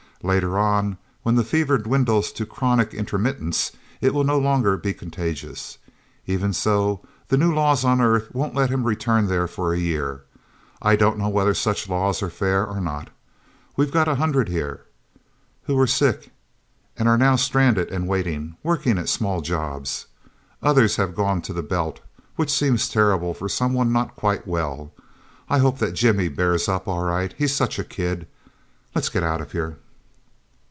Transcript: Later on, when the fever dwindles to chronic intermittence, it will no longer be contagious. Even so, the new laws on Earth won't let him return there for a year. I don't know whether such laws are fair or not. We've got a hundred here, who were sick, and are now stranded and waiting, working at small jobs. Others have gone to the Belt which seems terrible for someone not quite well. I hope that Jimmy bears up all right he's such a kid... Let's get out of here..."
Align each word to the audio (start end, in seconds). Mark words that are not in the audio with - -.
Later 0.23 0.59
on, 0.59 0.99
when 1.23 1.33
the 1.33 1.43
fever 1.43 1.79
dwindles 1.79 2.31
to 2.33 2.45
chronic 2.45 2.93
intermittence, 2.93 3.71
it 4.01 4.13
will 4.13 4.23
no 4.23 4.37
longer 4.37 4.77
be 4.77 4.93
contagious. 4.93 5.79
Even 6.27 6.53
so, 6.53 7.03
the 7.29 7.37
new 7.37 7.51
laws 7.51 7.83
on 7.83 7.99
Earth 7.99 8.29
won't 8.31 8.53
let 8.53 8.69
him 8.69 8.83
return 8.83 9.25
there 9.25 9.47
for 9.47 9.73
a 9.73 9.79
year. 9.79 10.21
I 10.79 10.95
don't 10.95 11.17
know 11.17 11.27
whether 11.27 11.55
such 11.55 11.89
laws 11.89 12.21
are 12.21 12.29
fair 12.29 12.63
or 12.63 12.79
not. 12.79 13.09
We've 13.75 13.91
got 13.91 14.07
a 14.07 14.13
hundred 14.21 14.47
here, 14.49 14.81
who 15.63 15.73
were 15.75 15.87
sick, 15.87 16.29
and 16.95 17.09
are 17.09 17.17
now 17.17 17.35
stranded 17.35 17.89
and 17.89 18.07
waiting, 18.07 18.57
working 18.61 18.99
at 18.99 19.09
small 19.09 19.41
jobs. 19.41 20.05
Others 20.61 20.97
have 20.97 21.15
gone 21.15 21.41
to 21.41 21.53
the 21.53 21.63
Belt 21.63 21.99
which 22.35 22.53
seems 22.53 22.87
terrible 22.87 23.33
for 23.33 23.49
someone 23.49 23.91
not 23.91 24.15
quite 24.15 24.45
well. 24.47 24.93
I 25.49 25.57
hope 25.57 25.79
that 25.79 25.95
Jimmy 25.95 26.27
bears 26.27 26.69
up 26.69 26.87
all 26.87 27.01
right 27.05 27.33
he's 27.39 27.55
such 27.55 27.79
a 27.79 27.83
kid... 27.83 28.27
Let's 28.93 29.09
get 29.09 29.23
out 29.23 29.41
of 29.41 29.53
here..." 29.53 29.79